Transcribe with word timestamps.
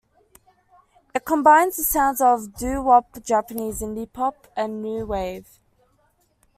It 1.13 1.25
combines 1.25 1.77
the 1.77 1.83
sounds 1.83 2.21
of 2.21 2.55
doo-wop, 2.55 3.21
Japanese 3.23 3.81
indie 3.81 4.11
pop, 4.11 4.47
and 4.57 4.81
new 4.81 5.05
wave. 5.05 5.59